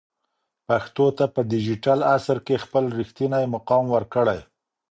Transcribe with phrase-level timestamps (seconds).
[0.67, 4.39] پښتو ته په ډیجیټل عصر کې خپل رښتینی مقام ورکړئ.